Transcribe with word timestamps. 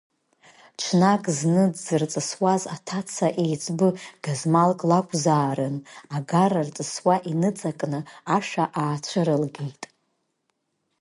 Ҽнак 0.79 1.23
зны 1.37 1.63
дзырҵысуаз 1.73 2.63
аҭаца 2.75 3.27
еиҵбы, 3.43 3.89
гызмалк 4.23 4.79
лакәзаарын, 4.89 5.75
агара 6.15 6.61
рҵысуа, 6.67 7.15
иныҵакны 7.31 7.99
ашәа 8.35 8.65
аацәырылгеит… 8.81 9.83